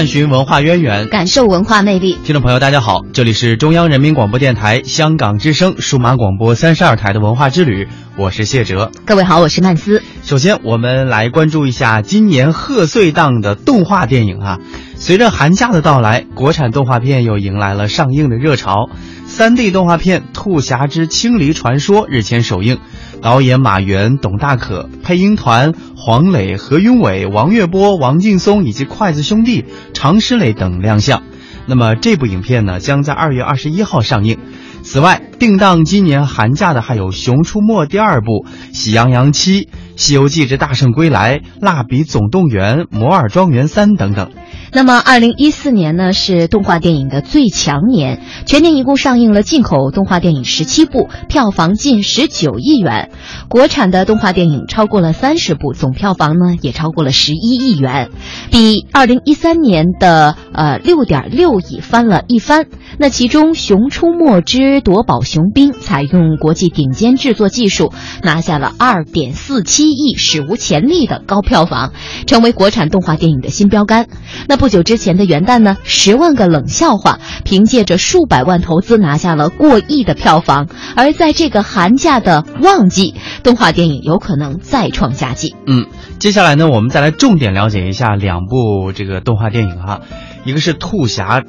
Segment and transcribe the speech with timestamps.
[0.00, 2.16] 探寻文化渊源，感受文化魅力。
[2.24, 7.86] 听众朋友，大家好，这里是中央人民广播电台香港之声数码广播三十二台的文化之旅，
[8.16, 8.90] 我是谢哲。
[9.04, 10.02] 各位好，我是曼斯。
[10.22, 14.58] 首先，我们来关注一下今年贺岁档的动画电影啊。
[14.94, 18.88] 随着寒假的到来，国产动画片又迎来了上映的热潮。
[19.26, 22.78] 三 D 动画片《兔侠之青离传说》日前首映，
[23.22, 31.22] 导演马原、董大可，配音团黄磊、何云伟、王月波、王劲松以及筷子兄弟、常石磊等亮相。
[31.66, 34.38] 那么这部影片呢，将在二月二十一号上映。
[34.82, 39.62] 此外，定档今年寒假的还有《熊出没》第二部、《喜羊羊七》、
[39.96, 44.30] 《西游记之大圣归来》、《蜡笔总动员》、《摩尔庄园三》等等。
[44.72, 53.08] 那么，二零一四年呢是动画电影的最强年，全年一共上映了进口动画电影十七部，票房近十九亿元；
[53.48, 58.10] 国产的动画电影超过了三十部，总票房呢也超过了十一亿元，
[58.52, 62.66] 比二零一三年的呃六点六亿翻了一番。
[62.98, 71.92] 那其中，《熊出没之夺宝熊兵》采用国际顶尖制作技术，拿下了二点四七亿，史无前例的高票房，
[72.26, 74.06] 成为国产动画电影的新标杆。
[74.48, 80.68] 那不久之前的元旦呢，《十万个冷笑话》凭借着数百万投资拿下了过亿的票房。
[80.94, 85.56] 而在这个寒假的旺季，动画电影有可能再创佳绩。
[85.66, 85.86] 嗯，
[86.18, 90.02] 接下来呢，我们再来重点了解一下两部这个动画电影哈，
[90.44, 91.40] 一个是《兔侠》。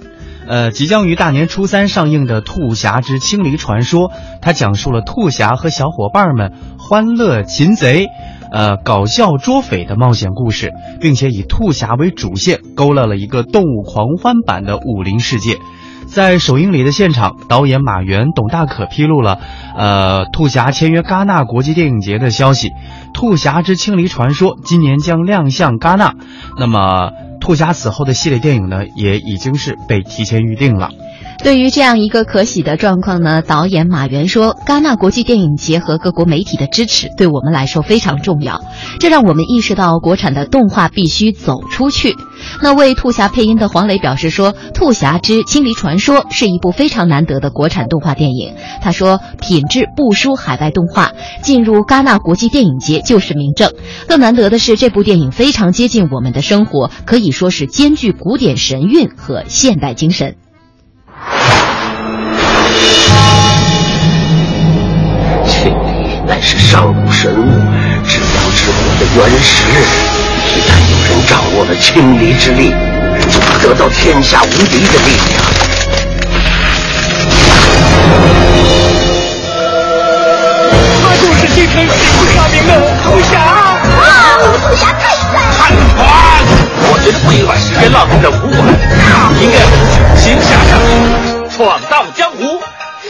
[0.47, 4.09] 呃，即将于大年初三上映的《兔侠之青离传说》，
[4.41, 8.07] 它讲述了兔侠和小伙伴们欢乐擒贼，
[8.51, 15.57] 呃，搞笑捉匪的冒险故事，并且以兔侠为主线，勾勒了一个动物狂欢版的武林世界。
[16.07, 19.39] 在首映礼的现场，导演马原、董大可披露了，
[19.77, 22.67] 呃，兔侠签约戛纳国际电影节的消息，
[23.13, 26.15] 《兔侠之青离传说》今年将亮相戛纳。
[26.59, 30.89] 那么，兔侠死后的系列电影呢，也已经是被提前预定了。
[31.43, 38.61] 对于这样一个可喜的状况呢，导演马原说：“戛纳国际电影节和各国媒体的支持对我们来说非常重要，
[38.99, 42.15] 这让我们意识到国产的动画必须走出去。”
[42.61, 53.73] 那为兔侠配音的黄磊表示说：“《兔侠之青离传说》是一部非常难得的国产动画电影。”他说：“品质不输海外动画，进入戛纳国际电影节就是明证。
[54.07, 60.35] 更难得的是，这部电影非常接近我们的生活，可以说是兼具古典神韵和现代精神。”
[65.47, 67.35] 青离乃是上古神物，
[68.07, 69.55] 至阳之国的原石。
[70.53, 72.73] 一旦有人掌握了青离之力，
[73.29, 75.41] 就会得到天下无敌的力量。
[81.01, 82.69] 他就是继承师傅大名的
[83.03, 83.39] 兔侠。
[83.39, 84.03] 啊，
[84.61, 85.51] 兔侠太帅了！
[85.57, 85.59] 看
[85.95, 85.99] 团，
[86.83, 88.59] 我觉得不应该是人浪费在武馆，
[89.41, 89.55] 应该
[90.17, 92.60] 行侠仗义，闯荡江湖。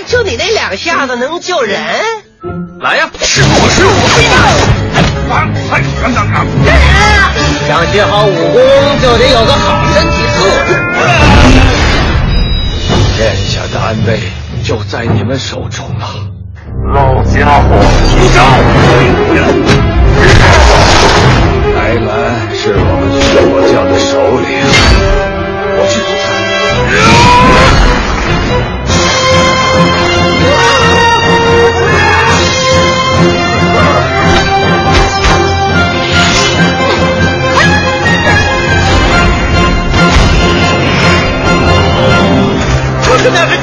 [0.07, 1.79] 就你那两下子能救人？
[2.79, 3.91] 来呀，是我是我！
[5.31, 6.45] 啊，太刚刚啊！
[7.67, 8.59] 想学好武功，
[9.01, 10.69] 就得有个好身体素质。
[13.17, 14.19] 殿下的安危
[14.63, 16.07] 就在你们手中了。
[16.93, 17.79] 老家伙，
[18.09, 18.41] 出招！
[43.23, 43.60] Listen, everybody.